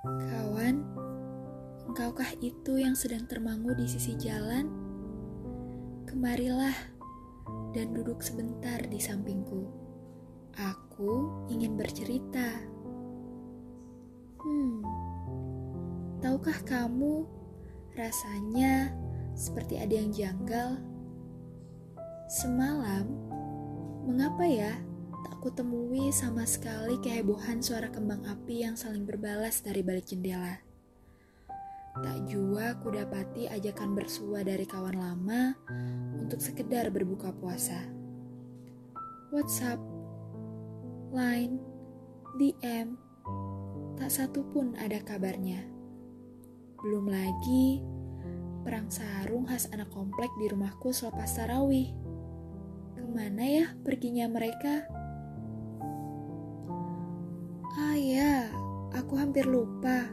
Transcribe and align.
Kawan, 0.00 0.80
engkaukah 1.84 2.32
itu 2.40 2.80
yang 2.80 2.96
sedang 2.96 3.28
termangu 3.28 3.76
di 3.76 3.84
sisi 3.84 4.16
jalan? 4.16 4.64
Kemarilah 6.08 6.72
dan 7.76 7.92
duduk 7.92 8.24
sebentar 8.24 8.80
di 8.88 8.96
sampingku. 8.96 9.68
Aku 10.56 11.44
ingin 11.52 11.76
bercerita. 11.76 12.64
Hmm, 14.40 14.80
tahukah 16.24 16.56
kamu 16.64 17.28
rasanya 17.92 18.96
seperti 19.36 19.84
ada 19.84 20.00
yang 20.00 20.08
janggal? 20.16 20.80
Semalam, 22.32 23.04
mengapa 24.08 24.48
ya 24.48 24.80
tak 25.40 25.56
kutemui 25.56 26.12
sama 26.12 26.44
sekali 26.44 27.00
kehebohan 27.00 27.64
suara 27.64 27.88
kembang 27.88 28.28
api 28.28 28.60
yang 28.60 28.76
saling 28.76 29.08
berbalas 29.08 29.64
dari 29.64 29.80
balik 29.80 30.12
jendela? 30.12 30.60
Tak 31.96 32.28
jua 32.28 32.76
kudapati 32.84 33.48
ajakan 33.48 33.96
bersua 33.96 34.44
dari 34.44 34.68
kawan 34.68 35.00
lama 35.00 35.56
untuk 36.20 36.44
sekedar 36.44 36.92
berbuka 36.92 37.32
puasa. 37.32 37.88
WhatsApp, 39.32 39.80
Line, 41.08 41.56
DM, 42.36 43.00
tak 43.96 44.12
satu 44.12 44.44
pun 44.44 44.76
ada 44.76 45.00
kabarnya. 45.00 45.64
Belum 46.84 47.08
lagi 47.08 47.80
perang 48.60 48.92
sarung 48.92 49.48
khas 49.48 49.72
anak 49.72 49.88
komplek 49.88 50.28
di 50.36 50.52
rumahku 50.52 50.92
selepas 50.92 51.32
tarawih. 51.32 51.88
Ke 52.92 53.08
mana 53.08 53.44
ya 53.48 53.66
perginya 53.80 54.28
mereka? 54.28 54.99
Hampir 59.30 59.46
lupa. 59.46 60.10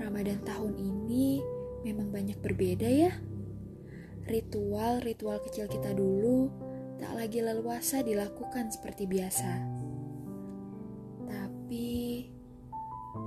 Ramadan 0.00 0.40
tahun 0.40 0.72
ini 0.80 1.44
memang 1.84 2.08
banyak 2.08 2.40
berbeda 2.40 2.88
ya. 2.88 3.12
Ritual-ritual 4.24 5.44
kecil 5.44 5.68
kita 5.68 5.92
dulu 5.92 6.48
tak 6.96 7.12
lagi 7.12 7.44
leluasa 7.44 8.00
dilakukan 8.00 8.72
seperti 8.72 9.04
biasa. 9.04 9.52
Tapi 11.28 12.24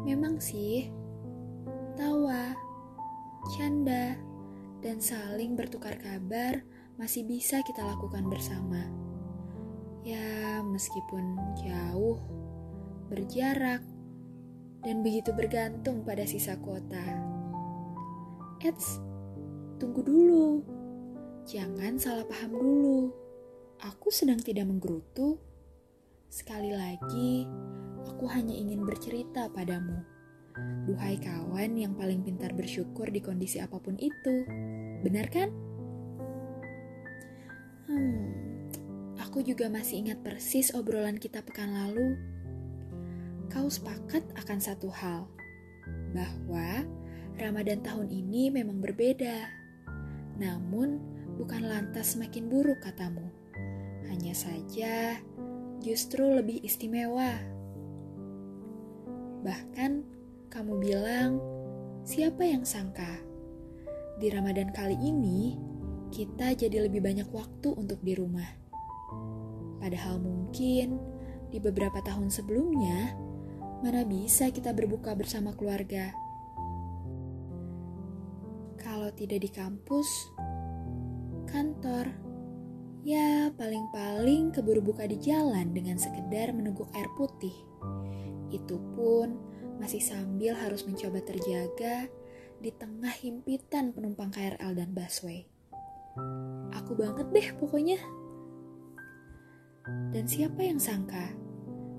memang 0.10 0.42
sih 0.42 0.90
tawa, 1.94 2.58
canda, 3.54 4.17
dan 4.82 4.98
saling 4.98 5.54
bertukar 5.54 6.02
kabar 6.02 6.66
masih 6.98 7.30
bisa 7.30 7.62
kita 7.62 7.86
lakukan 7.86 8.26
bersama. 8.26 8.90
Ya, 10.02 10.66
meskipun 10.66 11.38
jauh 11.62 12.17
berjarak, 13.06 13.86
dan 14.82 15.06
begitu 15.06 15.30
bergantung 15.34 16.02
pada 16.02 16.26
sisa 16.26 16.58
kuota. 16.58 17.02
Eits, 18.62 19.02
tunggu 19.78 20.02
dulu. 20.06 20.62
Jangan 21.46 21.98
salah 21.98 22.26
paham 22.26 22.54
dulu. 22.54 23.00
Aku 23.82 24.14
sedang 24.14 24.38
tidak 24.38 24.70
menggerutu. 24.70 25.42
Sekali 26.30 26.70
lagi, 26.73 27.50
aku 28.06 28.30
hanya 28.30 28.54
ingin 28.54 28.86
bercerita 28.86 29.50
padamu. 29.50 30.06
Duhai 30.86 31.18
kawan 31.18 31.78
yang 31.78 31.98
paling 31.98 32.22
pintar 32.22 32.54
bersyukur 32.54 33.10
di 33.10 33.22
kondisi 33.22 33.58
apa 33.58 33.82
pun 33.82 33.98
itu. 33.98 34.45
Benar 35.02 35.26
kan? 35.34 35.50
Hmm, 37.90 38.22
aku 39.18 39.42
juga 39.42 39.66
masih 39.70 40.06
ingat 40.06 40.22
persis 40.22 40.70
obrolan 40.78 41.18
kita 41.18 41.42
pekan 41.42 41.73
lalu 41.73 42.31
kau 43.52 43.68
sepakat 43.68 44.24
akan 44.40 44.60
satu 44.64 44.88
hal, 44.88 45.28
bahwa 46.16 46.88
Ramadan 47.36 47.84
tahun 47.84 48.08
ini 48.08 48.48
memang 48.48 48.80
berbeda. 48.80 49.44
Namun, 50.40 51.04
bukan 51.36 51.68
lantas 51.68 52.16
semakin 52.16 52.48
buruk 52.48 52.80
katamu. 52.80 53.28
Hanya 54.08 54.32
saja, 54.32 55.20
justru 55.84 56.23
lebih 56.23 56.64
istimewa. 56.64 57.36
Bahkan, 59.44 59.92
kamu 60.48 60.73
bilang, 60.80 61.44
siapa 62.08 62.48
yang 62.48 62.64
sangka? 62.64 63.20
Di 64.16 64.32
Ramadan 64.32 64.72
kali 64.72 64.95
ini, 64.95 65.60
kita 66.08 66.56
jadi 66.56 66.88
lebih 66.88 67.04
banyak 67.04 67.28
waktu 67.36 67.76
untuk 67.76 68.00
di 68.00 68.16
rumah. 68.16 68.48
Padahal 69.82 70.22
mungkin 70.22 71.00
di 71.50 71.58
beberapa 71.58 72.00
tahun 72.06 72.30
sebelumnya, 72.30 73.30
mana 73.81 74.05
bisa 74.05 74.53
kita 74.53 74.77
berbuka 74.77 75.17
bersama 75.17 75.58
keluarga? 75.58 76.14
Kalau 78.77 79.09
tidak 79.17 79.42
di 79.42 79.49
kampus, 79.49 80.05
kantor, 81.49 82.14
ya 83.02 83.49
paling-paling 83.58 84.53
keburu 84.53 84.86
buka 84.86 85.09
di 85.09 85.17
jalan 85.17 85.73
dengan 85.73 85.97
sekedar 85.97 86.53
meneguk 86.53 86.93
air 86.93 87.09
putih. 87.17 87.53
Itu 88.53 88.77
pun 88.93 89.33
masih 89.81 90.02
sambil 90.02 90.53
harus 90.53 90.86
mencoba 90.86 91.17
terjaga 91.25 92.05
di 92.61 92.69
tengah 92.69 93.09
himpitan 93.17 93.98
penumpang 93.98 94.30
KRL 94.30 94.77
dan 94.77 94.93
busway. 94.93 95.49
Aku 96.77 96.93
banget 96.93 97.25
deh 97.33 97.48
pokoknya. 97.58 97.98
Dan 100.13 100.30
siapa 100.30 100.61
yang 100.61 100.77
sangka 100.77 101.33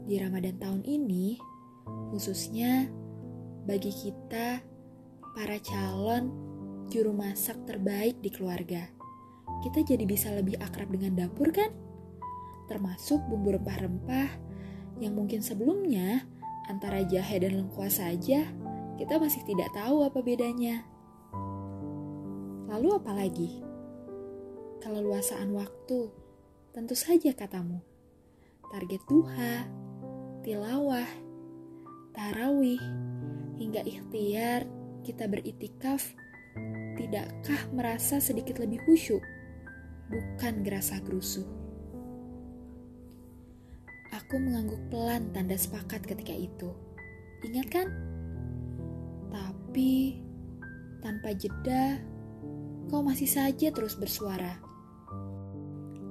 di 0.06 0.14
Ramadan 0.22 0.62
tahun 0.62 0.82
ini 0.86 1.51
khususnya 2.10 2.88
bagi 3.64 3.94
kita, 3.94 4.60
para 5.32 5.56
calon 5.62 6.28
juru 6.92 7.16
masak 7.16 7.56
terbaik 7.64 8.20
di 8.20 8.28
keluarga. 8.28 8.84
Kita 9.62 9.80
jadi 9.86 10.04
bisa 10.04 10.34
lebih 10.34 10.58
akrab 10.58 10.90
dengan 10.92 11.14
dapur 11.24 11.54
kan? 11.54 11.70
Termasuk 12.66 13.22
bumbu 13.30 13.54
rempah-rempah 13.54 14.28
yang 15.00 15.16
mungkin 15.16 15.40
sebelumnya 15.40 16.26
antara 16.68 17.02
jahe 17.06 17.40
dan 17.42 17.58
lengkuas 17.64 17.98
saja 18.02 18.44
kita 19.00 19.18
masih 19.18 19.42
tidak 19.42 19.72
tahu 19.74 20.04
apa 20.04 20.20
bedanya. 20.20 20.84
Lalu 22.68 22.88
apa 22.96 23.12
lagi? 23.16 23.50
Keleluasaan 24.78 25.50
waktu, 25.54 26.12
tentu 26.70 26.94
saja 26.94 27.34
katamu. 27.34 27.80
Target 28.70 29.02
duha, 29.10 29.66
tilawah, 30.46 31.08
tarawih, 32.12 32.80
hingga 33.58 33.82
ikhtiar 33.84 34.68
kita 35.02 35.26
beritikaf, 35.26 36.14
tidakkah 36.96 37.62
merasa 37.72 38.20
sedikit 38.22 38.60
lebih 38.62 38.78
khusyuk? 38.86 39.22
Bukan 40.12 40.62
gerasa 40.62 41.00
gerusuh. 41.02 41.46
Aku 44.12 44.36
mengangguk 44.36 44.80
pelan 44.92 45.32
tanda 45.32 45.56
sepakat 45.56 46.04
ketika 46.04 46.36
itu. 46.36 46.68
Ingat 47.48 47.68
kan? 47.72 47.88
Tapi 49.32 50.20
tanpa 51.00 51.32
jeda, 51.32 51.96
kau 52.92 53.00
masih 53.00 53.26
saja 53.26 53.72
terus 53.72 53.96
bersuara. 53.96 54.60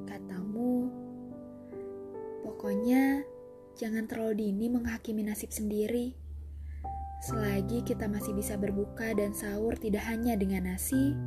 Katamu, 0.09 0.89
pokoknya 2.41 3.21
Jangan 3.81 4.05
terlalu 4.05 4.45
dini 4.45 4.69
menghakimi 4.69 5.25
nasib 5.25 5.49
sendiri. 5.49 6.13
Selagi 7.25 7.81
kita 7.81 8.05
masih 8.05 8.37
bisa 8.37 8.53
berbuka 8.53 9.09
dan 9.17 9.33
sahur 9.33 9.73
tidak 9.73 10.05
hanya 10.05 10.37
dengan 10.37 10.69
nasi, 10.69 11.17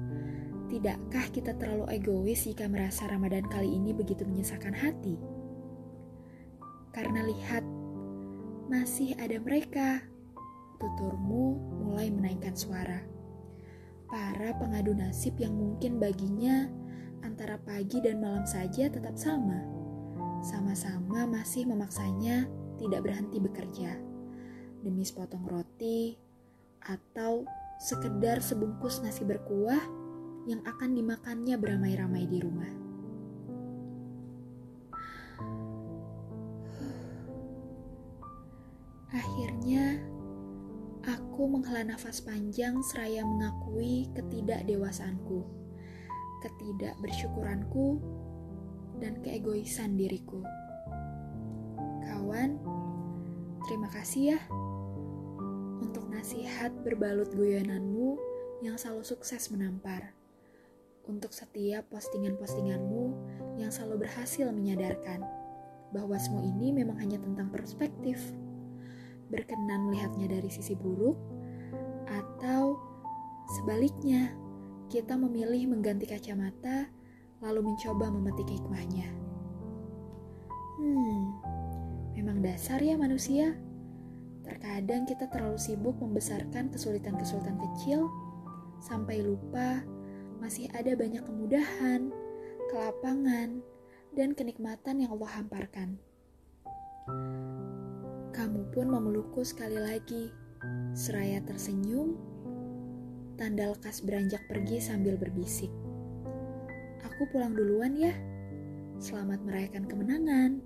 tidakkah 0.71 1.35
kita 1.35 1.59
terlalu 1.59 1.99
egois 1.99 2.47
jika 2.47 2.71
merasa 2.71 3.11
Ramadan 3.11 3.43
kali 3.51 3.75
ini 3.75 3.91
begitu 3.91 4.23
menyesakan 4.23 4.71
hati? 4.71 5.19
Karena 6.95 7.27
lihat, 7.27 7.67
masih 8.71 9.19
ada 9.19 9.35
mereka. 9.43 10.07
Tuturmu 10.79 11.59
mulai 11.91 12.07
menaikkan 12.15 12.55
suara. 12.55 13.03
Para 14.07 14.55
pengadu 14.63 14.95
nasib 14.95 15.35
yang 15.43 15.59
mungkin 15.59 15.99
baginya 15.99 16.71
antara 17.27 17.59
pagi 17.59 17.99
dan 17.99 18.23
malam 18.23 18.47
saja 18.47 18.87
tetap 18.87 19.19
sama 19.19 19.84
sama-sama 20.45 21.25
masih 21.25 21.65
memaksanya 21.65 22.45
tidak 22.77 23.01
berhenti 23.01 23.41
bekerja 23.41 23.97
demi 24.85 25.01
sepotong 25.01 25.49
roti 25.49 26.21
atau 26.85 27.49
sekedar 27.81 28.45
sebungkus 28.45 29.01
nasi 29.01 29.25
berkuah 29.25 29.81
yang 30.45 30.61
akan 30.69 30.93
dimakannya 30.93 31.57
beramai-ramai 31.57 32.29
di 32.29 32.39
rumah. 32.45 32.73
Akhirnya, 39.17 39.97
aku 41.09 41.49
menghela 41.49 41.89
nafas 41.89 42.21
panjang 42.21 42.85
seraya 42.85 43.25
mengakui 43.25 44.13
ketidakdewasaanku, 44.13 45.41
ketidakbersyukuranku 46.45 48.05
dan 48.99 49.19
keegoisan 49.23 49.99
diriku. 49.99 50.43
Kawan, 52.05 52.59
terima 53.67 53.89
kasih 53.91 54.37
ya 54.37 54.41
untuk 55.85 56.11
nasihat 56.11 56.75
berbalut 56.83 57.31
guyonanmu 57.37 58.19
yang 58.67 58.75
selalu 58.75 59.07
sukses 59.07 59.53
menampar. 59.55 60.11
Untuk 61.05 61.37
setiap 61.37 61.85
postingan-postinganmu 61.93 63.05
yang 63.61 63.69
selalu 63.69 64.09
berhasil 64.09 64.49
menyadarkan 64.49 65.21
bahwa 65.93 66.17
semua 66.17 66.43
ini 66.43 66.73
memang 66.73 66.97
hanya 66.97 67.21
tentang 67.21 67.53
perspektif. 67.53 68.17
Berkenan 69.29 69.87
melihatnya 69.87 70.33
dari 70.33 70.49
sisi 70.49 70.73
buruk, 70.73 71.15
atau 72.09 72.81
sebaliknya, 73.61 74.33
kita 74.89 75.15
memilih 75.17 75.69
mengganti 75.71 76.09
kacamata 76.09 76.89
lalu 77.45 77.61
mencoba 77.73 78.09
memetik 78.09 78.49
hikmahnya. 78.49 79.07
Hmm, 80.81 81.23
memang 82.17 82.41
dasar 82.41 82.81
ya 82.81 82.97
manusia. 82.97 83.53
Terkadang 84.45 85.05
kita 85.05 85.29
terlalu 85.29 85.61
sibuk 85.61 85.97
membesarkan 86.01 86.73
kesulitan-kesulitan 86.73 87.57
kecil 87.57 88.09
sampai 88.81 89.25
lupa 89.25 89.85
masih 90.41 90.69
ada 90.77 90.93
banyak 90.97 91.25
kemudahan, 91.25 92.13
kelapangan, 92.69 93.65
dan 94.13 94.37
kenikmatan 94.37 95.05
yang 95.05 95.17
Allah 95.17 95.41
hamparkan. 95.41 95.97
Kamu 98.35 98.73
pun 98.75 98.91
memelukku 98.91 99.41
sekali 99.47 99.79
lagi, 99.79 100.29
seraya 100.93 101.41
tersenyum, 101.45 102.19
tanda 103.41 103.73
lekas 103.73 104.03
beranjak 104.03 104.43
pergi 104.51 104.83
sambil 104.83 105.15
berbisik. 105.17 105.71
Aku 107.15 107.31
pulang 107.31 107.55
duluan 107.55 107.95
ya. 107.95 108.11
Selamat 108.99 109.39
merayakan 109.47 109.87
kemenangan. 109.87 110.59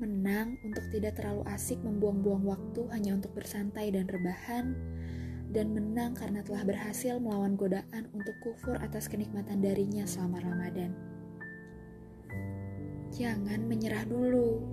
Menang 0.00 0.56
untuk 0.64 0.80
tidak 0.88 1.20
terlalu 1.20 1.44
asik 1.52 1.76
membuang-buang 1.84 2.40
waktu 2.40 2.88
hanya 2.88 3.20
untuk 3.20 3.36
bersantai 3.36 3.92
dan 3.92 4.08
rebahan, 4.08 4.72
dan 5.52 5.76
menang 5.76 6.16
karena 6.16 6.40
telah 6.40 6.64
berhasil 6.64 7.20
melawan 7.20 7.52
godaan 7.60 8.08
untuk 8.16 8.32
kufur 8.40 8.80
atas 8.80 9.12
kenikmatan 9.12 9.60
darinya 9.60 10.08
selama 10.08 10.40
Ramadan. 10.40 10.96
Jangan 13.12 13.68
menyerah 13.68 14.08
dulu, 14.08 14.64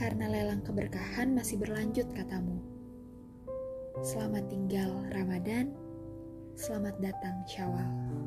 karena 0.00 0.32
lelang 0.32 0.64
keberkahan 0.64 1.36
masih 1.36 1.60
berlanjut 1.60 2.08
katamu. 2.16 2.56
Selamat 4.00 4.48
tinggal 4.48 4.96
Ramadan, 5.12 5.76
selamat 6.56 7.04
datang 7.04 7.36
Syawal. 7.44 8.23